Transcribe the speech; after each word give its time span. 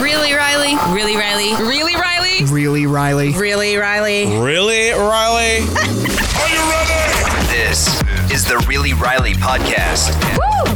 Really, 0.00 0.32
Riley? 0.34 0.76
Really, 0.94 1.16
Riley? 1.16 1.54
Really, 1.64 1.94
Riley? 1.96 2.44
Really, 2.44 2.86
Riley? 2.86 3.32
Really, 3.32 3.76
Riley? 3.76 4.26
Really, 4.38 4.90
Riley? 4.90 5.58
Are 6.40 6.48
you 6.48 6.60
ready? 6.70 7.46
This 7.48 8.00
is 8.30 8.44
the 8.44 8.64
Really 8.68 8.92
Riley 8.92 9.34
podcast. 9.34 10.12
Woo! 10.36 10.74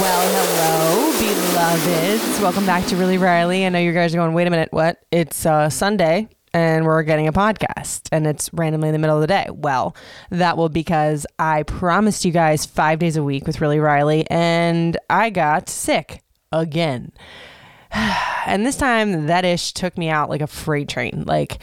Well, 0.00 0.24
hello, 0.34 1.12
beloveds. 1.18 2.40
Welcome 2.40 2.66
back 2.66 2.86
to 2.86 2.96
Really 2.96 3.18
Riley. 3.18 3.66
I 3.66 3.68
know 3.68 3.78
you 3.78 3.92
guys 3.92 4.14
are 4.14 4.18
going, 4.18 4.32
wait 4.32 4.46
a 4.46 4.50
minute, 4.50 4.72
what? 4.72 4.98
It's 5.10 5.44
uh, 5.44 5.68
Sunday 5.70 6.28
and 6.54 6.84
we're 6.84 7.02
getting 7.02 7.26
a 7.28 7.32
podcast 7.32 8.08
and 8.12 8.26
it's 8.26 8.52
randomly 8.52 8.88
in 8.88 8.92
the 8.92 8.98
middle 8.98 9.16
of 9.16 9.20
the 9.20 9.26
day. 9.26 9.46
Well, 9.50 9.96
that 10.30 10.56
will 10.56 10.68
because 10.68 11.26
I 11.38 11.62
promised 11.62 12.24
you 12.24 12.32
guys 12.32 12.66
five 12.66 12.98
days 12.98 13.16
a 13.16 13.22
week 13.22 13.46
with 13.46 13.60
Really 13.60 13.78
Riley 13.78 14.26
and 14.30 14.96
I 15.08 15.30
got 15.30 15.68
sick 15.68 16.22
again. 16.52 17.12
And 18.44 18.66
this 18.66 18.76
time 18.76 19.26
that 19.26 19.44
ish 19.44 19.72
took 19.72 19.96
me 19.96 20.08
out 20.08 20.28
like 20.28 20.40
a 20.40 20.48
freight 20.48 20.88
train. 20.88 21.22
Like, 21.28 21.58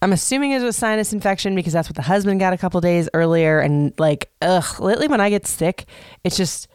I'm 0.00 0.14
assuming 0.14 0.52
it 0.52 0.62
was 0.62 0.64
a 0.64 0.72
sinus 0.72 1.12
infection 1.12 1.54
because 1.54 1.74
that's 1.74 1.90
what 1.90 1.96
the 1.96 2.00
husband 2.00 2.40
got 2.40 2.54
a 2.54 2.56
couple 2.56 2.80
days 2.80 3.06
earlier. 3.12 3.60
And 3.60 3.92
like, 3.98 4.30
ugh, 4.40 4.80
lately 4.80 5.08
when 5.08 5.20
I 5.20 5.28
get 5.28 5.46
sick, 5.46 5.84
it 6.24 6.32
just 6.32 6.68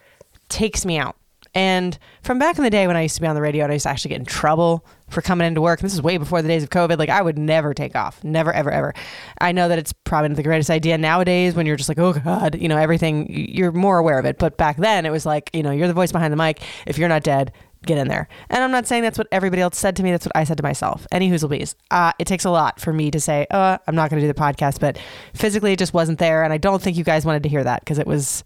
takes 0.48 0.86
me 0.86 1.00
out. 1.00 1.16
And 1.56 1.98
from 2.22 2.38
back 2.38 2.58
in 2.58 2.64
the 2.66 2.70
day 2.70 2.86
when 2.86 2.98
I 2.98 3.02
used 3.02 3.16
to 3.16 3.22
be 3.22 3.28
on 3.28 3.36
the 3.36 3.42
radio 3.42 3.64
and 3.64 3.72
I 3.72 3.76
used 3.76 3.86
to 3.86 3.90
actually 3.90 4.10
get 4.10 4.20
in 4.20 4.26
trouble 4.26 4.86
for 5.10 5.22
coming 5.22 5.48
into 5.48 5.62
work, 5.62 5.80
and 5.80 5.86
this 5.86 5.94
is 5.94 6.02
way 6.02 6.18
before 6.18 6.42
the 6.42 6.50
days 6.50 6.64
of 6.64 6.70
COVID, 6.70 7.00
like 7.00 7.10
I 7.10 7.22
would 7.22 7.38
never 7.38 7.74
take 7.74 7.96
off. 7.96 8.22
Never, 8.24 8.52
ever, 8.52 8.70
ever. 8.70 8.94
I 9.40 9.54
know 9.54 9.70
that 9.70 9.80
it's 9.80 9.94
probably 9.94 10.30
not 10.30 10.36
the 10.36 10.44
greatest 10.44 10.70
idea 10.70 10.98
nowadays 10.98 11.56
when 11.56 11.66
you're 11.66 11.78
just 11.78 11.88
like, 11.88 11.98
oh 11.98 12.12
God, 12.14 12.56
you 12.60 12.68
know, 12.68 12.78
everything, 12.78 13.28
you're 13.30 13.72
more 13.72 13.98
aware 13.98 14.20
of 14.20 14.26
it. 14.26 14.38
But 14.38 14.58
back 14.58 14.78
then 14.78 15.06
it 15.06 15.12
was 15.12 15.26
like, 15.26 15.50
you 15.54 15.64
know, 15.64 15.72
you're 15.72 15.88
the 15.88 15.94
voice 15.94 16.12
behind 16.12 16.34
the 16.34 16.38
mic. 16.38 16.62
If 16.86 16.98
you're 16.98 17.10
not 17.10 17.24
dead, 17.24 17.54
get 17.86 17.98
in 17.98 18.10
there. 18.10 18.28
And 18.50 18.62
I'm 18.62 18.72
not 18.72 18.86
saying 18.86 19.04
that's 19.04 19.18
what 19.18 19.28
everybody 19.32 19.62
else 19.62 19.78
said 19.78 19.96
to 19.96 20.04
me. 20.04 20.12
That's 20.12 20.26
what 20.26 20.36
I 20.36 20.44
said 20.44 20.58
to 20.58 20.64
myself. 20.64 21.08
Any 21.12 21.30
bees. 21.30 21.76
Uh, 21.90 22.12
it 22.20 22.26
takes 22.26 22.44
a 22.44 22.50
lot 22.50 22.82
for 22.82 22.92
me 22.92 23.12
to 23.12 23.20
say, 23.22 23.48
uh, 23.50 23.78
I'm 23.88 23.96
not 23.96 24.10
going 24.10 24.20
to 24.20 24.28
do 24.28 24.34
the 24.34 24.40
podcast, 24.40 24.82
but 24.82 24.98
physically 25.34 25.72
it 25.72 25.80
just 25.80 25.94
wasn't 25.94 26.20
there. 26.20 26.44
And 26.44 26.52
I 26.52 26.58
don't 26.58 26.82
think 26.82 26.98
you 26.98 27.06
guys 27.06 27.26
wanted 27.26 27.44
to 27.44 27.50
hear 27.50 27.64
that 27.64 27.80
because 27.80 28.00
it 28.00 28.08
was 28.08 28.44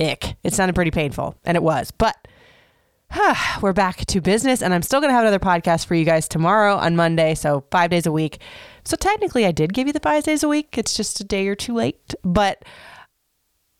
ick. 0.00 0.36
It 0.42 0.54
sounded 0.54 0.74
pretty 0.74 0.90
painful 0.90 1.36
and 1.44 1.56
it 1.56 1.62
was, 1.62 1.90
but 1.90 2.16
we're 3.62 3.72
back 3.72 4.04
to 4.06 4.20
business 4.20 4.62
and 4.62 4.74
I'm 4.74 4.82
still 4.82 5.00
going 5.00 5.10
to 5.10 5.14
have 5.14 5.22
another 5.22 5.38
podcast 5.38 5.86
for 5.86 5.94
you 5.94 6.04
guys 6.04 6.28
tomorrow 6.28 6.76
on 6.76 6.96
Monday. 6.96 7.34
So 7.34 7.64
five 7.70 7.90
days 7.90 8.06
a 8.06 8.12
week. 8.12 8.38
So 8.84 8.96
technically 8.96 9.46
I 9.46 9.52
did 9.52 9.72
give 9.72 9.86
you 9.86 9.92
the 9.92 10.00
five 10.00 10.24
days 10.24 10.42
a 10.42 10.48
week. 10.48 10.76
It's 10.76 10.94
just 10.94 11.20
a 11.20 11.24
day 11.24 11.48
or 11.48 11.54
two 11.54 11.74
late, 11.74 12.14
but 12.22 12.64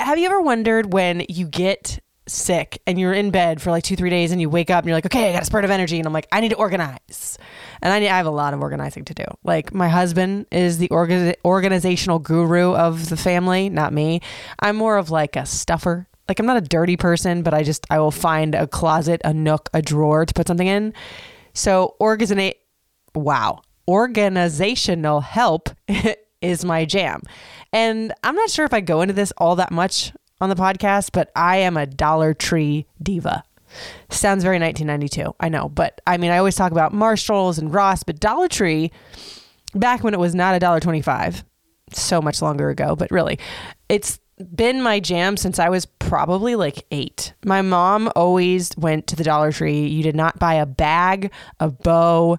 have 0.01 0.19
you 0.19 0.27
ever 0.27 0.41
wondered 0.41 0.93
when 0.93 1.25
you 1.29 1.47
get 1.47 1.99
sick 2.27 2.81
and 2.87 3.01
you're 3.01 3.13
in 3.13 3.31
bed 3.31 3.61
for 3.61 3.71
like 3.71 3.83
two, 3.83 3.97
three 3.97 4.11
days 4.11 4.33
and 4.33 4.41
you 4.41 4.49
wake 4.49 4.71
up 4.71 4.85
and 4.85 4.89
you're 4.89 4.97
like, 4.97 5.07
okay, 5.07 5.31
I 5.31 5.33
got 5.33 5.43
a 5.43 5.47
spurt 5.47 5.65
of 5.65 5.71
energy. 5.71 5.99
And 5.99 6.07
I'm 6.07 6.13
like, 6.13 6.29
I 6.31 6.41
need 6.41 6.51
to 6.51 6.57
organize. 6.57 7.39
And 7.83 7.93
I, 7.93 7.99
need, 7.99 8.09
I 8.09 8.17
have 8.17 8.27
a 8.27 8.31
lot 8.31 8.55
of 8.55 8.61
organizing 8.61 9.05
to 9.07 9.15
do. 9.15 9.25
Like 9.45 9.75
my 9.75 9.89
husband 9.89 10.47
is 10.53 10.79
the 10.79 10.89
orga- 10.89 11.35
organizational 11.45 12.19
guru 12.19 12.75
of 12.75 13.09
the 13.09 13.17
family, 13.17 13.69
not 13.69 13.93
me. 13.93 14.21
I'm 14.61 14.77
more 14.77 14.97
of 14.97 15.11
like 15.11 15.37
a 15.37 15.47
stuffer. 15.47 16.07
Like 16.29 16.39
I'm 16.39 16.47
not 16.47 16.57
a 16.57 16.63
dirty 16.63 16.97
person, 16.97 17.43
but 17.43 17.55
I 17.55 17.63
just, 17.63 17.87
I 17.91 17.99
will 17.99 18.11
find 18.11 18.55
a 18.55 18.67
closet, 18.67 19.21
a 19.25 19.33
nook, 19.33 19.69
a 19.73 19.81
drawer 19.81 20.27
to 20.27 20.35
put 20.35 20.47
something 20.47 20.67
in. 20.67 20.93
So 21.55 21.97
organize, 21.99 22.53
wow, 23.15 23.63
organizational 23.89 25.21
help 25.21 25.71
is 26.43 26.65
my 26.65 26.85
jam. 26.85 27.23
And 27.73 28.13
I'm 28.23 28.35
not 28.35 28.51
sure 28.51 28.65
if 28.65 28.75
I 28.75 28.81
go 28.81 29.01
into 29.01 29.15
this 29.15 29.33
all 29.39 29.57
that 29.57 29.71
much 29.71 30.13
on 30.41 30.49
the 30.49 30.55
podcast, 30.55 31.11
but 31.13 31.31
I 31.35 31.57
am 31.59 31.77
a 31.77 31.87
Dollar 31.87 32.35
Tree 32.35 32.87
diva. 33.03 33.43
Sounds 34.09 34.43
very 34.45 34.59
1992, 34.59 35.35
I 35.41 35.49
know, 35.49 35.69
but 35.69 36.01
I 36.07 36.17
mean, 36.17 36.31
I 36.31 36.39
always 36.39 36.55
talk 36.55 36.73
about 36.73 36.95
Marshalls 36.95 37.59
and 37.59 37.73
Ross, 37.73 38.03
but 38.03 38.19
Dollar 38.19 38.49
Tree, 38.49 38.91
back 39.75 40.03
when 40.03 40.15
it 40.15 40.21
was 40.21 40.35
not 40.35 40.55
a 40.55 40.59
dollar 40.59 40.81
twenty-five, 40.81 41.45
so 41.93 42.23
much 42.23 42.41
longer 42.41 42.71
ago, 42.71 42.97
but 42.97 43.11
really, 43.11 43.39
it's 43.91 44.19
been 44.55 44.83
my 44.83 45.01
jam 45.01 45.37
since 45.37 45.59
I 45.59 45.69
was 45.69 45.87
probably 45.87 46.55
like 46.55 46.85
eight. 46.91 47.33
My 47.45 47.63
mom 47.63 48.11
always 48.17 48.71
went 48.77 49.07
to 49.09 49.17
the 49.17 49.25
Dollar 49.25 49.53
Tree. 49.53 49.87
You 49.87 50.03
did 50.03 50.17
not 50.17 50.39
buy 50.39 50.55
a 50.55 50.67
bag, 50.67 51.31
a 51.61 51.69
bow, 51.69 52.39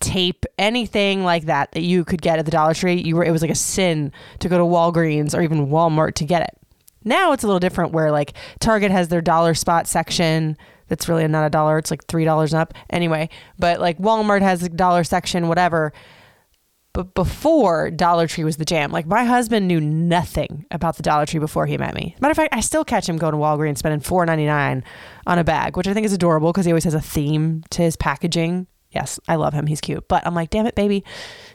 tape, 0.00 0.44
anything 0.58 1.24
like 1.24 1.44
that 1.44 1.72
that 1.72 1.82
you 1.82 2.04
could 2.04 2.22
get 2.22 2.38
at 2.38 2.44
the 2.44 2.50
Dollar 2.50 2.74
Tree. 2.74 3.00
You 3.00 3.16
were 3.16 3.24
it 3.24 3.30
was 3.30 3.42
like 3.42 3.50
a 3.50 3.56
sin 3.56 4.12
to 4.40 4.48
go 4.48 4.58
to 4.58 4.64
Walgreens 4.64 5.36
or 5.36 5.42
even 5.42 5.68
Walmart 5.68 6.14
to 6.14 6.24
get 6.24 6.42
it. 6.42 6.56
Now 7.04 7.32
it's 7.32 7.44
a 7.44 7.46
little 7.46 7.60
different 7.60 7.92
where 7.92 8.10
like 8.10 8.34
Target 8.58 8.90
has 8.90 9.08
their 9.08 9.22
dollar 9.22 9.54
spot 9.54 9.86
section 9.86 10.56
that's 10.88 11.08
really 11.08 11.26
not 11.28 11.46
a 11.46 11.50
dollar, 11.50 11.78
it's 11.78 11.90
like 11.90 12.06
$3 12.08 12.52
up. 12.52 12.74
Anyway, 12.90 13.30
but 13.58 13.80
like 13.80 13.96
Walmart 13.98 14.42
has 14.42 14.62
a 14.62 14.68
dollar 14.68 15.04
section, 15.04 15.48
whatever. 15.48 15.92
But 16.92 17.14
before 17.14 17.90
Dollar 17.90 18.26
Tree 18.26 18.42
was 18.42 18.56
the 18.56 18.64
jam, 18.64 18.90
like 18.90 19.06
my 19.06 19.24
husband 19.24 19.68
knew 19.68 19.80
nothing 19.80 20.66
about 20.72 20.96
the 20.96 21.04
Dollar 21.04 21.24
Tree 21.24 21.38
before 21.38 21.66
he 21.66 21.78
met 21.78 21.94
me. 21.94 22.16
Matter 22.20 22.32
of 22.32 22.36
fact, 22.36 22.54
I 22.54 22.60
still 22.60 22.84
catch 22.84 23.08
him 23.08 23.16
going 23.16 23.32
to 23.32 23.38
Walgreens 23.38 23.78
spending 23.78 24.00
four 24.00 24.26
ninety 24.26 24.44
nine 24.46 24.82
on 25.26 25.38
a 25.38 25.44
bag, 25.44 25.76
which 25.76 25.86
I 25.86 25.94
think 25.94 26.04
is 26.04 26.12
adorable 26.12 26.52
because 26.52 26.66
he 26.66 26.72
always 26.72 26.84
has 26.84 26.94
a 26.94 27.00
theme 27.00 27.62
to 27.70 27.82
his 27.82 27.96
packaging. 27.96 28.66
Yes, 28.90 29.20
I 29.28 29.36
love 29.36 29.54
him. 29.54 29.66
He's 29.66 29.80
cute. 29.80 30.08
But 30.08 30.26
I'm 30.26 30.34
like, 30.34 30.50
damn 30.50 30.66
it, 30.66 30.74
baby. 30.74 31.04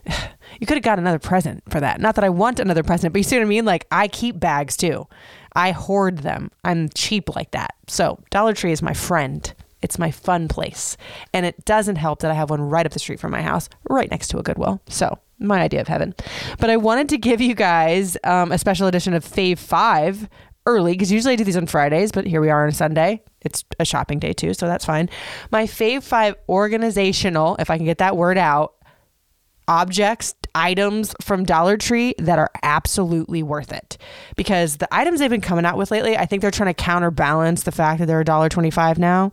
You 0.58 0.68
could 0.68 0.78
have 0.78 0.84
got 0.84 1.00
another 1.00 1.20
present 1.20 1.64
for 1.70 1.82
that. 1.82 2.00
Not 2.00 2.16
that 2.16 2.24
I 2.24 2.30
want 2.30 2.62
another 2.62 2.84
present, 2.84 3.12
but 3.12 3.20
you 3.20 3.24
see 3.24 3.36
what 3.36 3.42
I 3.42 3.46
mean? 3.46 3.66
Like, 3.66 3.86
I 3.92 4.08
keep 4.08 4.40
bags 4.40 4.78
too. 4.78 5.06
I 5.54 5.72
hoard 5.72 6.20
them. 6.20 6.50
I'm 6.64 6.88
cheap 6.90 7.36
like 7.36 7.52
that. 7.52 7.72
So, 7.88 8.20
Dollar 8.30 8.54
Tree 8.54 8.72
is 8.72 8.82
my 8.82 8.94
friend. 8.94 9.54
It's 9.82 10.00
my 10.00 10.12
fun 10.12 10.48
place. 10.48 10.96
And 11.34 11.46
it 11.46 11.66
doesn't 11.66 11.98
help 11.98 12.20
that 12.22 12.32
I 12.32 12.36
have 12.36 12.52
one 12.52 12.62
right 12.62 12.86
up 12.86 12.94
the 12.94 13.00
street 13.00 13.20
from 13.20 13.32
my 13.32 13.42
house, 13.42 13.68
right 13.90 14.10
next 14.10 14.30
to 14.30 14.38
a 14.38 14.44
Goodwill. 14.44 14.82
So, 14.88 15.20
my 15.40 15.62
idea 15.62 15.82
of 15.82 15.88
heaven. 15.88 16.14
But 16.60 16.70
I 16.70 16.78
wanted 16.78 17.10
to 17.10 17.18
give 17.18 17.42
you 17.42 17.56
guys 17.56 18.18
um, 18.24 18.52
a 18.52 18.58
special 18.58 18.88
edition 18.88 19.14
of 19.14 19.24
Fave 19.24 19.58
5 19.58 20.30
early 20.66 20.94
because 20.94 21.12
usually 21.12 21.34
I 21.34 21.36
do 21.36 21.44
these 21.44 21.58
on 21.58 21.68
Fridays, 21.68 22.12
but 22.12 22.26
here 22.26 22.42
we 22.42 22.50
are 22.50 22.64
on 22.64 22.70
a 22.70 22.74
Sunday. 22.74 23.24
It's 23.42 23.64
a 23.80 23.86
shopping 23.86 24.20
day 24.20 24.34
too, 24.34 24.54
so 24.54 24.68
that's 24.68 24.86
fine. 24.86 25.10
My 25.52 25.66
Fave 25.66 26.04
5 26.04 26.36
organizational, 26.50 27.56
if 27.60 27.70
I 27.70 27.78
can 27.78 27.86
get 27.86 28.00
that 28.00 28.18
word 28.18 28.38
out, 28.38 28.74
objects, 29.68 30.36
items 30.54 31.14
from 31.22 31.44
Dollar 31.44 31.78
Tree 31.78 32.14
that 32.20 32.40
are 32.40 32.52
absolutely 32.64 33.44
worth 33.44 33.72
it. 33.72 33.98
Because 34.36 34.78
the 34.78 34.88
items 34.94 35.20
they've 35.20 35.30
been 35.30 35.42
coming 35.42 35.66
out 35.66 35.78
with 35.78 35.92
lately, 35.92 36.18
I 36.18 36.26
think 36.26 36.42
they're 36.42 36.52
trying 36.52 36.74
to 36.74 36.82
counterbalance 36.82 37.64
the 37.64 37.72
fact 37.72 38.00
that 38.00 38.06
they're 38.06 38.24
$1.25 38.24 38.98
now. 38.98 39.32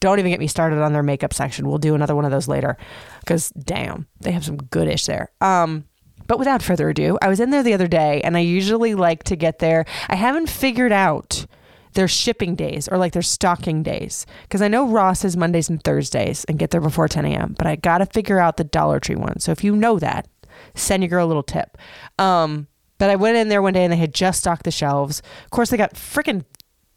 Don't 0.00 0.18
even 0.18 0.30
get 0.30 0.40
me 0.40 0.46
started 0.46 0.80
on 0.80 0.92
their 0.92 1.02
makeup 1.02 1.34
section. 1.34 1.66
We'll 1.68 1.78
do 1.78 1.94
another 1.94 2.14
one 2.14 2.24
of 2.24 2.30
those 2.30 2.48
later. 2.48 2.76
Because 3.20 3.50
damn, 3.50 4.06
they 4.20 4.32
have 4.32 4.44
some 4.44 4.56
good 4.56 4.88
ish 4.88 5.06
there. 5.06 5.30
Um, 5.40 5.84
but 6.26 6.38
without 6.38 6.62
further 6.62 6.88
ado, 6.90 7.18
I 7.20 7.28
was 7.28 7.40
in 7.40 7.50
there 7.50 7.62
the 7.62 7.74
other 7.74 7.88
day 7.88 8.20
and 8.22 8.36
I 8.36 8.40
usually 8.40 8.94
like 8.94 9.24
to 9.24 9.36
get 9.36 9.58
there. 9.58 9.84
I 10.08 10.14
haven't 10.16 10.48
figured 10.48 10.92
out 10.92 11.46
their 11.94 12.06
shipping 12.08 12.54
days 12.54 12.88
or 12.88 12.98
like 12.98 13.12
their 13.12 13.22
stocking 13.22 13.82
days. 13.82 14.26
Because 14.42 14.62
I 14.62 14.68
know 14.68 14.86
Ross 14.86 15.24
is 15.24 15.36
Mondays 15.36 15.68
and 15.68 15.82
Thursdays 15.82 16.44
and 16.44 16.58
get 16.58 16.70
there 16.70 16.80
before 16.80 17.08
10 17.08 17.24
a.m., 17.24 17.54
but 17.58 17.66
I 17.66 17.76
got 17.76 17.98
to 17.98 18.06
figure 18.06 18.38
out 18.38 18.56
the 18.56 18.64
Dollar 18.64 19.00
Tree 19.00 19.16
one. 19.16 19.40
So 19.40 19.50
if 19.50 19.64
you 19.64 19.74
know 19.74 19.98
that, 19.98 20.28
send 20.74 21.02
your 21.02 21.10
girl 21.10 21.26
a 21.26 21.28
little 21.28 21.42
tip. 21.42 21.76
Um, 22.18 22.68
But 22.98 23.10
I 23.10 23.16
went 23.16 23.36
in 23.38 23.48
there 23.48 23.62
one 23.62 23.72
day 23.72 23.82
and 23.82 23.92
they 23.92 23.96
had 23.96 24.14
just 24.14 24.40
stocked 24.40 24.64
the 24.64 24.70
shelves. 24.70 25.22
Of 25.44 25.50
course, 25.50 25.70
they 25.70 25.76
got 25.76 25.94
freaking 25.94 26.44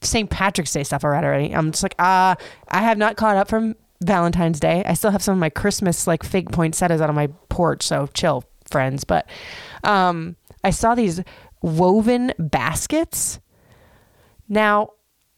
St. 0.01 0.29
Patrick's 0.29 0.73
Day 0.73 0.83
stuff 0.83 1.03
already. 1.03 1.55
I'm 1.55 1.71
just 1.71 1.81
like, 1.81 1.95
ah, 1.97 2.31
uh, 2.31 2.35
I 2.67 2.81
have 2.81 2.97
not 2.97 3.15
caught 3.15 3.37
up 3.37 3.47
from 3.47 3.75
Valentine's 4.03 4.59
Day. 4.59 4.83
I 4.85 4.93
still 4.93 5.11
have 5.11 5.23
some 5.23 5.33
of 5.33 5.39
my 5.39 5.49
Christmas 5.49 6.07
like 6.07 6.23
fig 6.23 6.51
poinsettias 6.51 7.01
out 7.01 7.09
on 7.09 7.15
my 7.15 7.27
porch, 7.49 7.83
so 7.83 8.07
chill, 8.13 8.43
friends. 8.69 9.03
But 9.03 9.29
um, 9.83 10.35
I 10.63 10.69
saw 10.69 10.95
these 10.95 11.21
woven 11.61 12.33
baskets. 12.37 13.39
Now, 14.47 14.91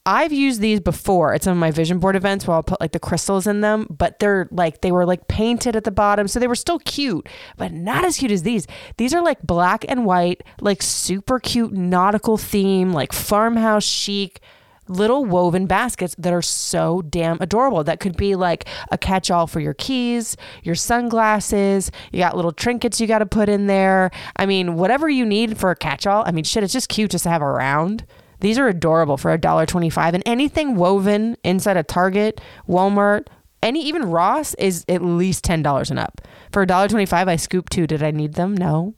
I've 0.08 0.32
used 0.32 0.60
these 0.60 0.78
before 0.78 1.34
at 1.34 1.42
some 1.42 1.52
of 1.52 1.58
my 1.58 1.72
vision 1.72 1.98
board 1.98 2.14
events 2.14 2.46
where 2.46 2.54
I'll 2.54 2.62
put 2.62 2.80
like 2.80 2.92
the 2.92 3.00
crystals 3.00 3.48
in 3.48 3.60
them, 3.60 3.88
but 3.90 4.20
they're 4.20 4.48
like 4.52 4.80
they 4.80 4.92
were 4.92 5.04
like 5.04 5.26
painted 5.26 5.74
at 5.74 5.82
the 5.82 5.90
bottom, 5.90 6.28
so 6.28 6.38
they 6.38 6.46
were 6.46 6.54
still 6.54 6.78
cute, 6.78 7.28
but 7.56 7.72
not 7.72 8.04
as 8.04 8.18
cute 8.18 8.30
as 8.30 8.44
these. 8.44 8.68
These 8.98 9.12
are 9.12 9.22
like 9.22 9.42
black 9.42 9.84
and 9.88 10.04
white, 10.04 10.44
like 10.60 10.80
super 10.80 11.40
cute 11.40 11.72
nautical 11.72 12.38
theme, 12.38 12.92
like 12.92 13.12
farmhouse 13.12 13.84
chic 13.84 14.40
little 14.88 15.24
woven 15.24 15.66
baskets 15.66 16.14
that 16.18 16.32
are 16.32 16.42
so 16.42 17.02
damn 17.02 17.38
adorable. 17.40 17.84
That 17.84 18.00
could 18.00 18.16
be 18.16 18.34
like 18.34 18.66
a 18.90 18.98
catch 18.98 19.30
all 19.30 19.46
for 19.46 19.60
your 19.60 19.74
keys, 19.74 20.36
your 20.62 20.74
sunglasses. 20.74 21.90
You 22.12 22.20
got 22.20 22.36
little 22.36 22.52
trinkets 22.52 23.00
you 23.00 23.06
got 23.06 23.18
to 23.18 23.26
put 23.26 23.48
in 23.48 23.66
there. 23.66 24.10
I 24.36 24.46
mean, 24.46 24.74
whatever 24.74 25.08
you 25.08 25.24
need 25.24 25.58
for 25.58 25.70
a 25.70 25.76
catch 25.76 26.06
all. 26.06 26.24
I 26.26 26.32
mean, 26.32 26.44
shit, 26.44 26.62
it's 26.62 26.72
just 26.72 26.88
cute 26.88 27.10
just 27.10 27.24
to 27.24 27.30
have 27.30 27.42
around. 27.42 28.04
These 28.40 28.58
are 28.58 28.68
adorable 28.68 29.16
for 29.16 29.36
$1.25 29.36 30.12
and 30.14 30.22
anything 30.26 30.76
woven 30.76 31.36
inside 31.42 31.76
a 31.76 31.82
Target, 31.82 32.40
Walmart, 32.68 33.28
any 33.62 33.82
even 33.84 34.10
Ross 34.10 34.54
is 34.54 34.84
at 34.88 35.02
least 35.02 35.44
$10 35.44 35.90
and 35.90 35.98
up. 35.98 36.20
For 36.52 36.66
$1.25 36.66 37.28
I 37.28 37.36
scoop 37.36 37.68
two. 37.70 37.86
Did 37.86 38.02
I 38.02 38.10
need 38.10 38.34
them? 38.34 38.54
No. 38.54 38.94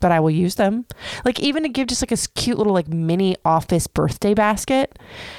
But 0.00 0.12
I 0.12 0.20
will 0.20 0.30
use 0.30 0.54
them. 0.54 0.86
Like 1.24 1.40
even 1.40 1.62
to 1.62 1.68
give 1.68 1.88
just 1.88 2.02
like 2.02 2.12
a 2.12 2.28
cute 2.34 2.58
little 2.58 2.72
like 2.72 2.88
mini 2.88 3.36
office 3.44 3.86
birthday 3.86 4.34
basket. 4.34 4.98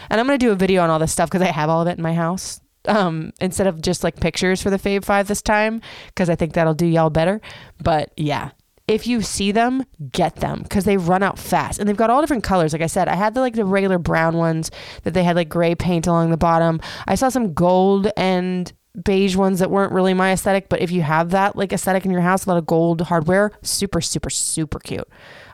And 0.10 0.20
I'm 0.20 0.28
going 0.28 0.38
to 0.38 0.46
do 0.46 0.52
a 0.52 0.56
video 0.56 0.84
on 0.84 0.90
all 0.90 1.00
this 1.00 1.12
stuff 1.12 1.30
because 1.30 1.42
I 1.42 1.52
have 1.52 1.70
all 1.70 1.82
of 1.82 1.88
it 1.88 1.98
in 1.98 2.04
my 2.04 2.14
house. 2.14 2.62
Um, 2.86 3.32
instead 3.40 3.68
of 3.68 3.80
just 3.80 4.04
like 4.04 4.20
pictures 4.20 4.60
for 4.60 4.72
the 4.72 4.80
Fave 4.80 5.06
5 5.06 5.28
this 5.28 5.44
time 5.44 5.82
because 6.08 6.32
I 6.32 6.36
think 6.36 6.54
that'll 6.54 6.74
do 6.74 6.88
y'all 6.88 7.12
better. 7.12 7.40
But 7.80 8.12
yeah, 8.18 8.52
if 8.88 9.08
you 9.08 9.22
see 9.22 9.52
them, 9.52 9.86
get 10.12 10.38
them 10.38 10.64
because 10.64 10.84
they 10.84 10.98
run 10.98 11.24
out 11.24 11.40
fast 11.40 11.80
and 11.80 11.88
they've 11.88 11.96
got 11.96 12.10
all 12.10 12.22
different 12.22 12.44
colors. 12.44 12.74
Like 12.74 12.82
I 12.82 12.88
said, 12.88 13.08
I 13.08 13.16
had 13.16 13.34
the 13.34 13.40
like 13.40 13.54
the 13.54 13.64
regular 13.64 13.98
brown 13.98 14.36
ones 14.36 14.70
that 15.04 15.14
they 15.14 15.24
had 15.24 15.38
like 15.38 15.48
gray 15.48 15.76
paint 15.76 16.08
along 16.08 16.32
the 16.32 16.38
bottom. 16.38 16.82
I 17.08 17.16
saw 17.16 17.30
some 17.30 17.54
gold 17.54 18.12
and 18.18 18.72
beige 19.04 19.36
ones 19.36 19.60
that 19.60 19.72
weren't 19.72 19.94
really 19.94 20.14
my 20.14 20.32
aesthetic, 20.32 20.70
but 20.70 20.82
if 20.82 20.92
you 20.92 21.02
have 21.02 21.32
that 21.32 21.56
like 21.56 21.72
aesthetic 21.72 22.06
in 22.06 22.12
your 22.12 22.22
house, 22.22 22.46
a 22.46 22.50
lot 22.50 22.58
of 22.58 22.66
gold 22.66 23.02
hardware, 23.02 23.52
super, 23.62 24.02
super, 24.02 24.30
super 24.30 24.80
cute. 24.80 25.08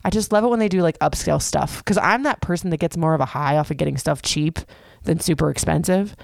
I 0.03 0.09
just 0.09 0.31
love 0.31 0.43
it 0.43 0.47
when 0.47 0.59
they 0.59 0.69
do 0.69 0.81
like 0.81 0.97
upscale 0.99 1.41
stuff 1.41 1.79
because 1.79 1.97
I'm 1.97 2.23
that 2.23 2.41
person 2.41 2.69
that 2.71 2.77
gets 2.77 2.97
more 2.97 3.13
of 3.13 3.21
a 3.21 3.25
high 3.25 3.57
off 3.57 3.71
of 3.71 3.77
getting 3.77 3.97
stuff 3.97 4.21
cheap 4.21 4.59
than 5.03 5.19
super 5.19 5.49
expensive. 5.49 6.15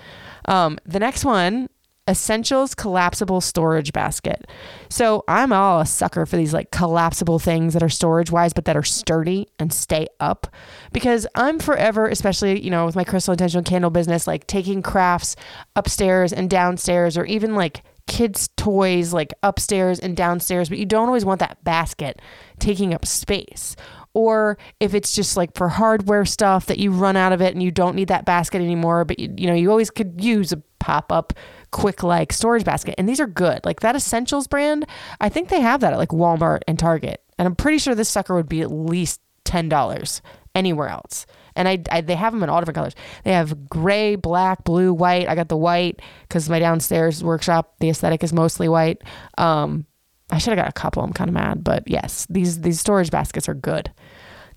Um, 0.46 0.78
the 0.86 1.00
next 1.00 1.24
one 1.26 1.70
Essentials 2.06 2.76
collapsible 2.76 3.40
storage 3.40 3.94
basket. 3.94 4.46
So 4.90 5.24
I'm 5.28 5.54
all 5.54 5.80
a 5.80 5.86
sucker 5.86 6.26
for 6.26 6.36
these 6.36 6.54
like 6.54 6.70
collapsible 6.70 7.40
things 7.40 7.74
that 7.74 7.84
are 7.84 7.90
storage 7.90 8.30
wise, 8.30 8.52
but 8.52 8.66
that 8.66 8.76
are 8.76 8.84
sturdy 8.84 9.48
and 9.58 9.72
stay 9.72 10.08
up 10.20 10.48
because 10.92 11.26
I'm 11.36 11.60
forever, 11.60 12.08
especially, 12.08 12.62
you 12.62 12.70
know, 12.70 12.86
with 12.86 12.98
my 12.98 13.06
crystal 13.06 13.32
intentional 13.32 13.64
candle 13.64 13.90
business, 13.90 14.28
like 14.28 14.48
taking 14.48 14.82
crafts 14.82 15.38
upstairs 15.78 16.34
and 16.34 16.50
downstairs 16.50 17.18
or 17.18 17.24
even 17.24 17.56
like 17.56 17.84
kids' 18.06 18.50
toys 18.58 19.14
like 19.14 19.34
upstairs 19.42 19.98
and 19.98 20.18
downstairs, 20.18 20.68
but 20.68 20.78
you 20.78 20.86
don't 20.86 21.08
always 21.08 21.24
want 21.24 21.40
that 21.40 21.64
basket 21.64 22.22
taking 22.60 22.94
up 22.94 23.06
space 23.06 23.78
or 24.14 24.58
if 24.80 24.94
it's 24.94 25.16
just 25.16 25.36
like 25.38 25.56
for 25.56 25.70
hardware 25.70 26.26
stuff 26.26 26.68
that 26.68 26.78
you 26.78 26.92
run 26.92 27.16
out 27.16 27.34
of 27.34 27.42
it 27.42 27.54
and 27.54 27.64
you 27.64 27.72
don't 27.72 27.96
need 27.96 28.08
that 28.10 28.26
basket 28.26 28.62
anymore 28.62 29.04
but 29.06 29.18
you, 29.20 29.34
you 29.38 29.48
know 29.48 29.54
you 29.54 29.70
always 29.70 29.90
could 29.90 30.24
use 30.24 30.52
a 30.52 30.58
pop-up 30.80 31.34
quick 31.74 32.04
like 32.04 32.32
storage 32.32 32.64
basket 32.64 32.96
and 32.98 33.10
these 33.10 33.20
are 33.20 33.28
good. 33.28 33.60
Like 33.66 33.82
that 33.82 33.96
essentials 33.96 34.48
brand 34.48 34.86
i 35.20 35.30
think 35.30 35.50
they 35.50 35.62
have 35.62 35.82
that 35.82 35.94
at 35.94 36.00
like 36.00 36.10
walmart 36.10 36.62
and 36.68 36.78
target 36.78 37.22
and 37.38 37.46
i'm 37.48 37.56
pretty 37.56 37.78
sure 37.78 37.96
this 37.96 38.10
sucker 38.10 38.36
would 38.36 38.48
be 38.48 38.62
at 38.62 38.72
least 38.72 39.20
$10 39.46 40.22
anywhere 40.56 40.88
else. 40.88 41.26
And 41.56 41.68
I, 41.68 41.84
I, 41.92 42.02
they 42.02 42.16
have 42.16 42.34
them 42.34 42.44
in 42.44 42.50
all 42.50 42.60
different 42.60 42.76
colors. 42.76 42.96
They 43.24 43.34
have 43.34 43.70
gray 43.70 44.16
black 44.16 44.64
blue 44.64 44.94
white. 44.94 45.28
I 45.28 45.36
got 45.36 45.50
the 45.50 45.58
white 45.58 46.02
because 46.28 46.50
my 46.50 46.60
downstairs 46.60 47.24
workshop 47.24 47.76
the 47.80 47.90
aesthetic 47.90 48.24
is 48.24 48.34
mostly 48.34 48.68
white. 48.68 49.02
Um, 49.38 49.86
i 50.32 50.38
should 50.38 50.52
have 50.52 50.58
got 50.58 50.70
a 50.70 50.72
couple 50.72 51.04
i'm 51.04 51.14
kind 51.14 51.30
of 51.30 51.34
mad 51.34 51.64
but 51.64 51.84
yes 51.86 52.26
these 52.30 52.62
these 52.62 52.80
storage 52.80 53.12
baskets 53.12 53.50
are 53.50 53.54
good 53.54 53.92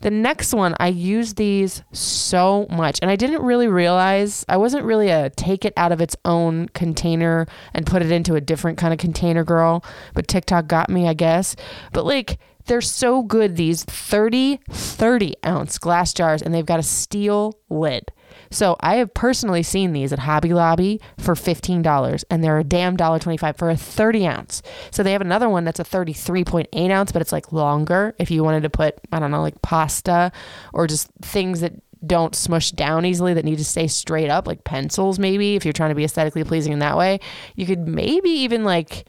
the 0.00 0.10
next 0.10 0.54
one, 0.54 0.74
I 0.78 0.88
use 0.88 1.34
these 1.34 1.82
so 1.92 2.66
much, 2.70 2.98
and 3.02 3.10
I 3.10 3.16
didn't 3.16 3.42
really 3.42 3.68
realize 3.68 4.44
I 4.48 4.56
wasn't 4.56 4.84
really 4.84 5.08
a 5.08 5.30
take 5.30 5.64
it 5.64 5.72
out 5.76 5.92
of 5.92 6.00
its 6.00 6.16
own 6.24 6.68
container 6.70 7.46
and 7.74 7.86
put 7.86 8.02
it 8.02 8.10
into 8.10 8.34
a 8.34 8.40
different 8.40 8.78
kind 8.78 8.92
of 8.92 8.98
container 8.98 9.44
girl, 9.44 9.84
but 10.14 10.28
TikTok 10.28 10.66
got 10.66 10.90
me, 10.90 11.08
I 11.08 11.14
guess. 11.14 11.56
But 11.92 12.04
like, 12.04 12.38
they're 12.66 12.80
so 12.80 13.22
good, 13.22 13.56
these 13.56 13.84
30, 13.84 14.60
30 14.70 15.34
ounce 15.44 15.78
glass 15.78 16.12
jars, 16.12 16.42
and 16.42 16.54
they've 16.54 16.66
got 16.66 16.80
a 16.80 16.84
steel 16.84 17.58
lid. 17.68 18.10
So 18.50 18.76
I 18.80 18.96
have 18.96 19.14
personally 19.14 19.62
seen 19.62 19.92
these 19.92 20.12
at 20.12 20.20
Hobby 20.20 20.52
Lobby 20.52 21.00
for 21.18 21.34
$15 21.34 22.24
and 22.30 22.44
they're 22.44 22.58
a 22.58 22.64
damn 22.64 22.96
$1.25 22.96 23.56
for 23.56 23.70
a 23.70 23.76
30 23.76 24.26
ounce. 24.26 24.62
So 24.90 25.02
they 25.02 25.12
have 25.12 25.20
another 25.20 25.48
one 25.48 25.64
that's 25.64 25.80
a 25.80 25.84
33.8 25.84 26.90
ounce, 26.90 27.12
but 27.12 27.22
it's 27.22 27.32
like 27.32 27.52
longer 27.52 28.14
if 28.18 28.30
you 28.30 28.44
wanted 28.44 28.62
to 28.62 28.70
put, 28.70 28.98
I 29.12 29.18
don't 29.18 29.30
know, 29.30 29.42
like 29.42 29.60
pasta 29.62 30.32
or 30.72 30.86
just 30.86 31.10
things 31.22 31.60
that 31.60 31.74
don't 32.06 32.36
smush 32.36 32.70
down 32.72 33.04
easily 33.04 33.34
that 33.34 33.44
need 33.44 33.58
to 33.58 33.64
stay 33.64 33.86
straight 33.86 34.28
up, 34.28 34.46
like 34.46 34.64
pencils 34.64 35.18
maybe, 35.18 35.56
if 35.56 35.64
you're 35.64 35.72
trying 35.72 35.90
to 35.90 35.96
be 35.96 36.04
aesthetically 36.04 36.44
pleasing 36.44 36.72
in 36.72 36.78
that 36.80 36.96
way. 36.96 37.18
You 37.56 37.66
could 37.66 37.88
maybe 37.88 38.30
even 38.30 38.64
like 38.64 39.06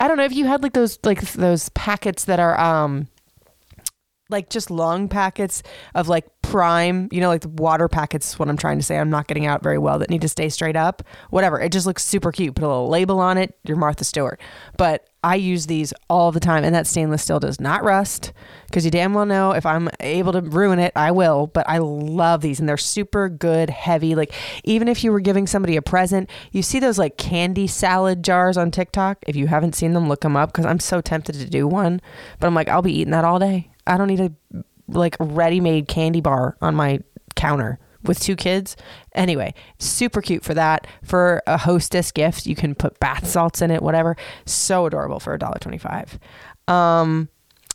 I 0.00 0.08
don't 0.08 0.16
know 0.16 0.24
if 0.24 0.32
you 0.32 0.46
had 0.46 0.62
like 0.62 0.72
those 0.72 0.98
like 1.04 1.20
those 1.32 1.68
packets 1.70 2.24
that 2.24 2.40
are 2.40 2.58
um 2.58 3.08
like 4.30 4.50
just 4.50 4.70
long 4.70 5.08
packets 5.08 5.62
of 5.94 6.08
like 6.08 6.26
prime, 6.54 7.08
you 7.10 7.20
know, 7.20 7.26
like 7.26 7.40
the 7.40 7.48
water 7.48 7.88
packets, 7.88 8.38
what 8.38 8.48
I'm 8.48 8.56
trying 8.56 8.78
to 8.78 8.84
say. 8.84 8.96
I'm 8.96 9.10
not 9.10 9.26
getting 9.26 9.44
out 9.44 9.60
very 9.60 9.76
well 9.76 9.98
that 9.98 10.08
need 10.08 10.20
to 10.20 10.28
stay 10.28 10.48
straight 10.48 10.76
up. 10.76 11.02
Whatever. 11.30 11.60
It 11.60 11.72
just 11.72 11.84
looks 11.84 12.04
super 12.04 12.30
cute. 12.30 12.54
Put 12.54 12.62
a 12.62 12.68
little 12.68 12.88
label 12.88 13.18
on 13.18 13.38
it. 13.38 13.58
You're 13.64 13.76
Martha 13.76 14.04
Stewart. 14.04 14.40
But 14.78 15.10
I 15.24 15.34
use 15.34 15.66
these 15.66 15.92
all 16.08 16.30
the 16.30 16.38
time, 16.38 16.62
and 16.62 16.72
that 16.72 16.86
stainless 16.86 17.24
steel 17.24 17.40
does 17.40 17.60
not 17.60 17.82
rust 17.82 18.32
because 18.66 18.84
you 18.84 18.92
damn 18.92 19.14
well 19.14 19.26
know 19.26 19.50
if 19.50 19.66
I'm 19.66 19.88
able 19.98 20.32
to 20.32 20.42
ruin 20.42 20.78
it, 20.78 20.92
I 20.94 21.10
will. 21.10 21.48
But 21.48 21.68
I 21.68 21.78
love 21.78 22.40
these, 22.40 22.60
and 22.60 22.68
they're 22.68 22.76
super 22.76 23.28
good, 23.28 23.68
heavy. 23.68 24.14
Like, 24.14 24.32
even 24.62 24.86
if 24.86 25.02
you 25.02 25.10
were 25.10 25.18
giving 25.18 25.48
somebody 25.48 25.74
a 25.74 25.82
present, 25.82 26.30
you 26.52 26.62
see 26.62 26.78
those 26.78 27.00
like 27.00 27.16
candy 27.16 27.66
salad 27.66 28.22
jars 28.22 28.56
on 28.56 28.70
TikTok. 28.70 29.18
If 29.26 29.34
you 29.34 29.48
haven't 29.48 29.74
seen 29.74 29.92
them, 29.92 30.08
look 30.08 30.20
them 30.20 30.36
up 30.36 30.52
because 30.52 30.66
I'm 30.66 30.78
so 30.78 31.00
tempted 31.00 31.34
to 31.34 31.50
do 31.50 31.66
one. 31.66 32.00
But 32.38 32.46
I'm 32.46 32.54
like, 32.54 32.68
I'll 32.68 32.80
be 32.80 32.92
eating 32.92 33.10
that 33.10 33.24
all 33.24 33.40
day. 33.40 33.72
I 33.88 33.96
don't 33.96 34.06
need 34.06 34.20
a 34.20 34.32
like 34.88 35.16
ready-made 35.18 35.88
candy 35.88 36.20
bar 36.20 36.56
on 36.60 36.74
my 36.74 37.00
counter 37.36 37.78
with 38.02 38.20
two 38.20 38.36
kids. 38.36 38.76
Anyway, 39.14 39.54
super 39.78 40.20
cute 40.20 40.44
for 40.44 40.54
that. 40.54 40.86
For 41.02 41.42
a 41.46 41.56
hostess 41.56 42.12
gift, 42.12 42.46
you 42.46 42.54
can 42.54 42.74
put 42.74 43.00
bath 43.00 43.26
salts 43.26 43.62
in 43.62 43.70
it, 43.70 43.82
whatever. 43.82 44.16
So 44.44 44.86
adorable 44.86 45.20
for 45.20 45.34
a 45.34 45.38
dollar 45.38 45.58
twenty-five. 45.58 46.18
Um, 46.68 47.28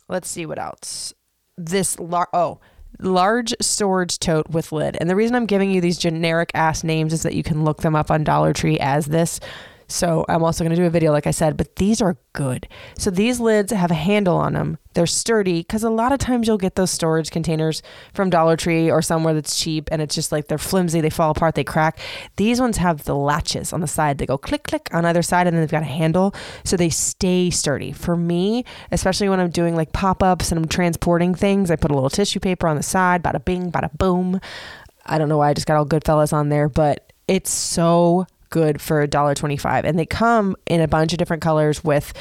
let's 0.08 0.28
see 0.28 0.46
what 0.46 0.58
else. 0.58 1.12
This 1.58 1.98
lar- 1.98 2.28
oh 2.32 2.60
large 2.98 3.54
storage 3.60 4.18
tote 4.18 4.48
with 4.50 4.72
lid. 4.72 4.96
And 5.00 5.08
the 5.08 5.16
reason 5.16 5.34
I'm 5.34 5.46
giving 5.46 5.70
you 5.70 5.80
these 5.80 5.96
generic 5.96 6.50
ass 6.54 6.84
names 6.84 7.12
is 7.12 7.22
that 7.22 7.34
you 7.34 7.42
can 7.42 7.64
look 7.64 7.78
them 7.78 7.96
up 7.96 8.10
on 8.10 8.24
Dollar 8.24 8.52
Tree 8.52 8.78
as 8.78 9.06
this. 9.06 9.40
So 9.90 10.24
I'm 10.28 10.44
also 10.44 10.64
going 10.64 10.74
to 10.74 10.80
do 10.80 10.86
a 10.86 10.90
video, 10.90 11.12
like 11.12 11.26
I 11.26 11.32
said, 11.32 11.56
but 11.56 11.76
these 11.76 12.00
are 12.00 12.16
good. 12.32 12.68
So 12.96 13.10
these 13.10 13.40
lids 13.40 13.72
have 13.72 13.90
a 13.90 13.94
handle 13.94 14.36
on 14.36 14.52
them. 14.52 14.78
They're 14.94 15.06
sturdy 15.06 15.60
because 15.60 15.82
a 15.82 15.90
lot 15.90 16.12
of 16.12 16.18
times 16.18 16.46
you'll 16.46 16.58
get 16.58 16.74
those 16.74 16.90
storage 16.90 17.30
containers 17.30 17.82
from 18.12 18.30
Dollar 18.30 18.56
Tree 18.56 18.90
or 18.90 19.02
somewhere 19.02 19.34
that's 19.34 19.58
cheap 19.58 19.88
and 19.92 20.00
it's 20.02 20.14
just 20.14 20.32
like 20.32 20.48
they're 20.48 20.58
flimsy, 20.58 21.00
they 21.00 21.10
fall 21.10 21.30
apart, 21.30 21.54
they 21.54 21.64
crack. 21.64 21.98
These 22.36 22.60
ones 22.60 22.76
have 22.76 23.04
the 23.04 23.14
latches 23.14 23.72
on 23.72 23.80
the 23.80 23.86
side. 23.86 24.18
They 24.18 24.26
go 24.26 24.38
click, 24.38 24.64
click 24.64 24.88
on 24.92 25.04
either 25.04 25.22
side 25.22 25.46
and 25.46 25.54
then 25.54 25.62
they've 25.62 25.70
got 25.70 25.82
a 25.82 25.86
handle 25.86 26.34
so 26.64 26.76
they 26.76 26.90
stay 26.90 27.50
sturdy. 27.50 27.92
For 27.92 28.16
me, 28.16 28.64
especially 28.90 29.28
when 29.28 29.40
I'm 29.40 29.50
doing 29.50 29.76
like 29.76 29.92
pop 29.92 30.22
ups 30.22 30.50
and 30.50 30.58
I'm 30.58 30.68
transporting 30.68 31.34
things, 31.34 31.70
I 31.70 31.76
put 31.76 31.90
a 31.90 31.94
little 31.94 32.10
tissue 32.10 32.40
paper 32.40 32.66
on 32.66 32.76
the 32.76 32.82
side, 32.82 33.22
bada 33.22 33.44
bing, 33.44 33.70
bada 33.70 33.96
boom. 33.96 34.40
I 35.06 35.18
don't 35.18 35.28
know 35.28 35.38
why 35.38 35.50
I 35.50 35.54
just 35.54 35.66
got 35.66 35.76
all 35.76 35.86
Goodfellas 35.86 36.32
on 36.32 36.48
there, 36.48 36.68
but 36.68 37.12
it's 37.26 37.50
so 37.50 38.26
good 38.50 38.80
for 38.80 39.06
$1.25 39.06 39.84
and 39.84 39.98
they 39.98 40.06
come 40.06 40.56
in 40.66 40.80
a 40.80 40.88
bunch 40.88 41.12
of 41.12 41.18
different 41.18 41.42
colors 41.42 41.82
with 41.82 42.12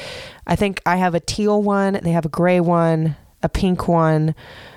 i 0.47 0.55
think 0.55 0.81
i 0.85 0.95
have 0.95 1.15
a 1.15 1.19
teal 1.19 1.61
one 1.61 1.99
they 2.03 2.11
have 2.11 2.25
a 2.25 2.29
gray 2.29 2.59
one 2.59 3.15
a 3.41 3.49
pink 3.49 3.87
one 3.87 4.35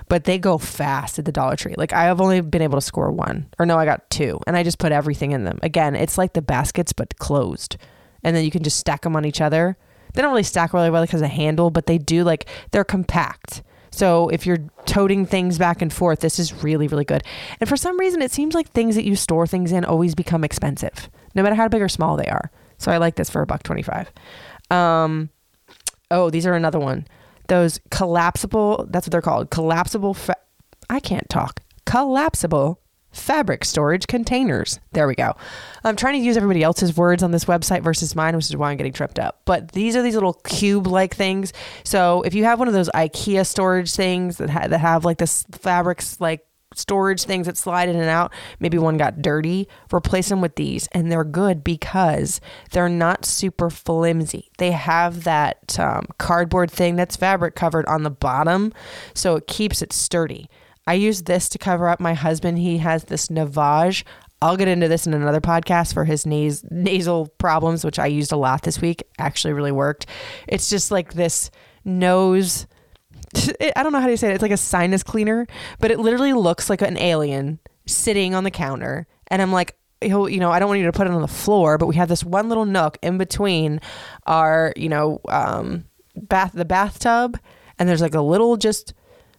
but 0.08 0.24
they 0.24 0.36
go 0.36 0.58
fast 0.58 1.18
at 1.18 1.24
the 1.24 1.32
dollar 1.32 1.56
tree. 1.56 1.74
Like 1.78 1.92
i 1.92 2.04
have 2.04 2.20
only 2.20 2.40
been 2.40 2.62
able 2.62 2.76
to 2.76 2.84
score 2.84 3.10
one 3.10 3.48
or 3.58 3.66
no 3.66 3.78
i 3.78 3.84
got 3.84 4.10
two 4.10 4.40
and 4.46 4.56
i 4.56 4.62
just 4.62 4.78
put 4.78 4.92
everything 4.92 5.32
in 5.32 5.44
them. 5.44 5.58
Again 5.62 5.94
it's 5.94 6.18
like 6.18 6.34
the 6.34 6.42
baskets 6.42 6.92
but 6.92 7.16
closed. 7.18 7.76
And 8.22 8.36
then 8.36 8.44
you 8.44 8.50
can 8.50 8.62
just 8.62 8.76
stack 8.76 9.02
them 9.02 9.16
on 9.16 9.24
each 9.24 9.40
other. 9.40 9.76
They 10.14 10.22
don't 10.22 10.30
really 10.30 10.42
stack 10.44 10.72
really 10.72 10.90
well 10.90 11.02
because 11.02 11.22
of 11.22 11.28
the 11.28 11.34
handle 11.34 11.70
but 11.70 11.86
they 11.86 11.98
do 11.98 12.24
like 12.24 12.46
they're 12.70 12.84
compact. 12.84 13.62
So 13.90 14.28
if 14.28 14.46
you're 14.46 14.58
toting 14.86 15.26
things 15.26 15.58
back 15.58 15.82
and 15.82 15.92
forth, 15.92 16.20
this 16.20 16.38
is 16.38 16.64
really, 16.64 16.88
really 16.88 17.04
good. 17.04 17.22
And 17.60 17.68
for 17.68 17.76
some 17.76 18.00
reason, 18.00 18.22
it 18.22 18.32
seems 18.32 18.54
like 18.54 18.70
things 18.70 18.94
that 18.94 19.04
you 19.04 19.14
store 19.14 19.46
things 19.46 19.70
in 19.70 19.84
always 19.84 20.14
become 20.14 20.44
expensive, 20.44 21.10
no 21.34 21.42
matter 21.42 21.54
how 21.54 21.68
big 21.68 21.82
or 21.82 21.88
small 21.88 22.16
they 22.16 22.28
are. 22.28 22.50
So 22.78 22.90
I 22.90 22.96
like 22.96 23.16
this 23.16 23.30
for 23.30 23.42
a 23.42 23.46
buck 23.46 23.62
twenty-five. 23.62 24.10
Um, 24.70 25.30
oh, 26.10 26.30
these 26.30 26.46
are 26.46 26.54
another 26.54 26.80
one. 26.80 27.06
Those 27.48 27.80
collapsible. 27.90 28.86
That's 28.90 29.06
what 29.06 29.12
they're 29.12 29.20
called. 29.20 29.50
Collapsible. 29.50 30.14
Fa- 30.14 30.36
I 30.88 31.00
can't 31.00 31.28
talk. 31.28 31.60
Collapsible 31.86 32.80
fabric 33.10 33.62
storage 33.64 34.06
containers. 34.06 34.80
There 34.92 35.06
we 35.06 35.14
go. 35.14 35.34
I'm 35.84 35.96
trying 35.96 36.14
to 36.14 36.24
use 36.24 36.36
everybody 36.38 36.62
else's 36.62 36.96
words 36.96 37.22
on 37.22 37.30
this 37.30 37.44
website 37.44 37.82
versus 37.82 38.16
mine, 38.16 38.34
which 38.34 38.46
is 38.46 38.56
why 38.56 38.70
I'm 38.70 38.78
getting 38.78 38.92
tripped 38.94 39.18
up. 39.18 39.42
But 39.44 39.72
these 39.72 39.96
are 39.96 40.02
these 40.02 40.14
little 40.14 40.32
cube 40.32 40.86
like 40.86 41.14
things. 41.14 41.52
So 41.84 42.22
if 42.22 42.32
you 42.32 42.44
have 42.44 42.58
one 42.58 42.68
of 42.68 42.74
those 42.74 42.88
IKEA 42.90 43.46
storage 43.46 43.94
things 43.94 44.38
that, 44.38 44.48
ha- 44.48 44.66
that 44.68 44.78
have 44.78 45.04
like 45.04 45.18
this 45.18 45.44
fabrics 45.52 46.20
like 46.20 46.46
storage 46.74 47.24
things 47.24 47.46
that 47.46 47.56
slide 47.56 47.88
in 47.88 47.96
and 47.96 48.08
out, 48.08 48.32
maybe 48.60 48.78
one 48.78 48.96
got 48.96 49.22
dirty, 49.22 49.68
replace 49.92 50.28
them 50.28 50.40
with 50.40 50.56
these. 50.56 50.88
And 50.92 51.10
they're 51.10 51.24
good 51.24 51.62
because 51.64 52.40
they're 52.70 52.88
not 52.88 53.24
super 53.24 53.70
flimsy. 53.70 54.50
They 54.58 54.72
have 54.72 55.24
that 55.24 55.78
um, 55.78 56.06
cardboard 56.18 56.70
thing 56.70 56.96
that's 56.96 57.16
fabric 57.16 57.54
covered 57.54 57.86
on 57.86 58.02
the 58.02 58.10
bottom. 58.10 58.72
So 59.14 59.36
it 59.36 59.46
keeps 59.46 59.82
it 59.82 59.92
sturdy. 59.92 60.48
I 60.86 60.94
use 60.94 61.22
this 61.22 61.48
to 61.50 61.58
cover 61.58 61.88
up 61.88 62.00
my 62.00 62.14
husband. 62.14 62.58
He 62.58 62.78
has 62.78 63.04
this 63.04 63.28
Navage. 63.28 64.04
I'll 64.40 64.56
get 64.56 64.66
into 64.66 64.88
this 64.88 65.06
in 65.06 65.14
another 65.14 65.40
podcast 65.40 65.94
for 65.94 66.04
his 66.04 66.26
nas- 66.26 66.64
nasal 66.68 67.28
problems, 67.38 67.84
which 67.84 68.00
I 68.00 68.06
used 68.06 68.32
a 68.32 68.36
lot 68.36 68.62
this 68.62 68.80
week. 68.80 69.04
Actually, 69.16 69.52
really 69.52 69.70
worked. 69.70 70.06
It's 70.48 70.68
just 70.68 70.90
like 70.90 71.14
this 71.14 71.52
nose. 71.84 72.66
I 73.76 73.82
don't 73.82 73.92
know 73.92 74.00
how 74.00 74.08
to 74.08 74.16
say 74.16 74.30
it. 74.30 74.34
It's 74.34 74.42
like 74.42 74.50
a 74.50 74.56
sinus 74.56 75.02
cleaner, 75.02 75.46
but 75.78 75.90
it 75.90 75.98
literally 75.98 76.32
looks 76.32 76.68
like 76.68 76.82
an 76.82 76.98
alien 76.98 77.58
sitting 77.86 78.34
on 78.34 78.44
the 78.44 78.50
counter. 78.50 79.06
And 79.28 79.40
I'm 79.40 79.52
like, 79.52 79.76
you 80.02 80.40
know, 80.40 80.50
I 80.50 80.58
don't 80.58 80.68
want 80.68 80.80
you 80.80 80.86
to 80.86 80.92
put 80.92 81.06
it 81.06 81.12
on 81.12 81.22
the 81.22 81.28
floor, 81.28 81.78
but 81.78 81.86
we 81.86 81.96
have 81.96 82.08
this 82.08 82.24
one 82.24 82.48
little 82.48 82.64
nook 82.64 82.98
in 83.02 83.18
between 83.18 83.80
our, 84.26 84.72
you 84.76 84.88
know, 84.88 85.20
um, 85.28 85.84
bath, 86.16 86.52
the 86.52 86.64
bathtub, 86.64 87.38
and 87.78 87.88
there's 87.88 88.02
like 88.02 88.14
a 88.14 88.20
little 88.20 88.56
just 88.56 88.94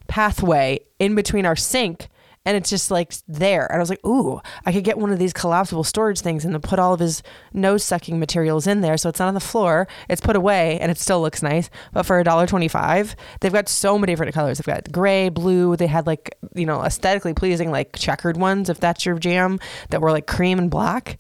pathway 0.08 0.80
in 1.00 1.16
between 1.16 1.46
our 1.46 1.56
sink 1.56 2.08
and 2.46 2.58
it's 2.58 2.70
just 2.70 2.92
like 2.92 3.14
there. 3.28 3.66
And 3.66 3.78
I 3.78 3.80
was 3.80 3.90
like, 3.90 4.06
ooh, 4.06 4.42
I 4.66 4.74
could 4.74 4.84
get 4.84 4.98
one 4.98 5.12
of 5.12 5.20
these 5.20 5.34
collapsible 5.34 5.84
storage 5.84 6.22
things 6.22 6.44
and 6.44 6.54
then 6.54 6.62
put 6.62 6.80
all 6.80 6.94
of 6.94 7.00
his 7.00 7.24
nose 7.54 7.84
sucking 7.84 8.20
materials 8.20 8.68
in 8.68 8.82
there. 8.82 8.98
So 8.98 9.10
it's 9.10 9.20
not 9.20 9.30
on 9.30 9.34
the 9.34 9.40
floor. 9.40 9.88
It's 10.10 10.22
put 10.22 10.36
away 10.36 10.80
and 10.80 10.92
it 10.92 10.98
still 10.98 11.22
looks 11.22 11.42
nice. 11.42 11.70
But 11.94 12.06
for 12.06 12.20
a 12.20 12.24
dollar 12.24 12.46
twenty 12.48 12.68
five, 12.68 13.16
they've 13.40 13.54
got 13.54 13.70
so 13.70 13.98
many 13.98 14.12
different 14.12 14.34
colors. 14.34 14.58
They've 14.58 14.76
got 14.76 14.92
gray, 14.92 15.30
blue. 15.30 15.76
They 15.78 15.88
had 15.88 16.06
like, 16.06 16.38
you 16.54 16.66
know, 16.66 16.84
aesthetically 16.84 17.34
pleasing, 17.34 17.72
like 17.72 17.96
checkered 17.96 18.38
ones, 18.38 18.70
if 18.70 18.80
that's 18.80 19.06
your 19.06 19.18
jam, 19.18 19.60
that 19.90 20.02
were 20.02 20.12
like 20.12 20.28
cream 20.28 20.60
and 20.60 20.70
black. 20.70 21.20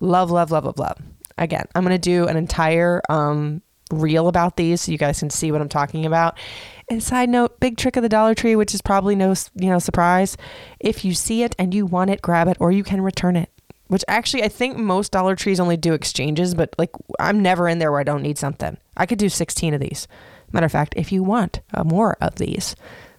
Love, 0.00 0.30
love, 0.30 0.50
love, 0.50 0.64
love, 0.64 0.78
love. 0.78 0.98
Again, 1.38 1.66
I'm 1.74 1.82
gonna 1.84 1.98
do 1.98 2.26
an 2.26 2.36
entire 2.36 3.00
um 3.08 3.62
reel 3.92 4.28
about 4.28 4.56
these 4.56 4.80
so 4.80 4.92
you 4.92 4.98
guys 4.98 5.20
can 5.20 5.30
see 5.30 5.52
what 5.52 5.60
I'm 5.60 5.68
talking 5.68 6.06
about. 6.06 6.38
And 6.90 7.02
side 7.02 7.28
note, 7.28 7.60
big 7.60 7.76
trick 7.76 7.96
of 7.96 8.02
the 8.02 8.08
Dollar 8.08 8.34
Tree, 8.34 8.56
which 8.56 8.74
is 8.74 8.82
probably 8.82 9.16
no, 9.16 9.34
you 9.54 9.70
know, 9.70 9.78
surprise. 9.78 10.36
If 10.80 11.04
you 11.04 11.14
see 11.14 11.42
it 11.42 11.54
and 11.58 11.72
you 11.72 11.86
want 11.86 12.10
it, 12.10 12.22
grab 12.22 12.48
it 12.48 12.56
or 12.60 12.72
you 12.72 12.84
can 12.84 13.00
return 13.00 13.36
it. 13.36 13.50
Which 13.88 14.04
actually, 14.08 14.42
I 14.42 14.48
think 14.48 14.76
most 14.76 15.12
Dollar 15.12 15.36
Trees 15.36 15.60
only 15.60 15.76
do 15.76 15.92
exchanges, 15.94 16.54
but 16.54 16.74
like 16.78 16.90
I'm 17.18 17.42
never 17.42 17.68
in 17.68 17.78
there 17.78 17.90
where 17.90 18.00
I 18.00 18.04
don't 18.04 18.22
need 18.22 18.38
something. 18.38 18.76
I 18.96 19.06
could 19.06 19.18
do 19.18 19.28
16 19.28 19.74
of 19.74 19.80
these. 19.80 20.08
Matter 20.52 20.66
of 20.66 20.72
fact, 20.72 20.94
if 20.96 21.12
you 21.12 21.22
want 21.22 21.60
uh, 21.72 21.84
more 21.84 22.16
of 22.20 22.36
these, 22.36 22.76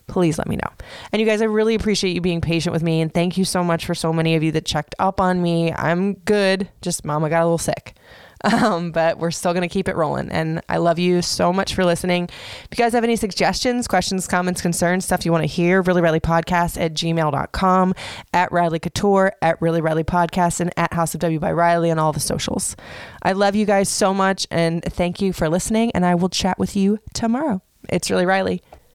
please 0.07 0.37
let 0.37 0.47
me 0.47 0.55
know. 0.55 0.71
And 1.11 1.19
you 1.19 1.25
guys, 1.25 1.41
I 1.41 1.45
really 1.45 1.75
appreciate 1.75 2.13
you 2.13 2.21
being 2.21 2.41
patient 2.41 2.73
with 2.73 2.83
me. 2.83 3.01
And 3.01 3.13
thank 3.13 3.37
you 3.37 3.45
so 3.45 3.63
much 3.63 3.85
for 3.85 3.95
so 3.95 4.13
many 4.13 4.35
of 4.35 4.43
you 4.43 4.51
that 4.53 4.65
checked 4.65 4.95
up 4.99 5.19
on 5.19 5.41
me. 5.41 5.71
I'm 5.73 6.13
good. 6.13 6.69
Just 6.81 7.05
mama 7.05 7.29
got 7.29 7.41
a 7.41 7.45
little 7.45 7.57
sick. 7.57 7.95
Um, 8.45 8.91
but 8.91 9.17
we're 9.17 9.31
still 9.31 9.53
going 9.53 9.67
to 9.67 9.73
keep 9.73 9.87
it 9.87 9.95
rolling. 9.95 10.29
And 10.31 10.61
I 10.69 10.77
love 10.77 10.99
you 10.99 11.21
so 11.21 11.51
much 11.51 11.73
for 11.73 11.83
listening. 11.83 12.25
If 12.25 12.77
you 12.77 12.83
guys 12.83 12.93
have 12.93 13.03
any 13.03 13.15
suggestions, 13.15 13.87
questions, 13.87 14.27
comments, 14.27 14.61
concerns, 14.61 15.05
stuff 15.05 15.25
you 15.25 15.31
want 15.31 15.43
to 15.43 15.47
hear, 15.47 15.81
really 15.81 16.01
Riley 16.01 16.19
podcast 16.19 16.79
at 16.79 16.93
gmail.com, 16.93 17.93
at 18.33 18.51
Riley 18.51 18.79
Couture, 18.79 19.33
at 19.41 19.61
really 19.61 19.81
Riley 19.81 20.03
podcast, 20.03 20.59
and 20.59 20.71
at 20.77 20.93
House 20.93 21.13
of 21.15 21.21
W 21.21 21.39
by 21.39 21.51
Riley 21.51 21.91
on 21.91 21.99
all 21.99 22.13
the 22.13 22.19
socials. 22.19 22.75
I 23.23 23.31
love 23.31 23.55
you 23.55 23.65
guys 23.65 23.89
so 23.89 24.13
much 24.13 24.47
and 24.51 24.83
thank 24.83 25.21
you 25.21 25.33
for 25.33 25.49
listening. 25.49 25.91
And 25.93 26.05
I 26.05 26.15
will 26.15 26.29
chat 26.29 26.59
with 26.59 26.75
you 26.75 26.99
tomorrow. 27.13 27.61
It's 27.89 28.09
really 28.09 28.25
Riley. 28.25 28.61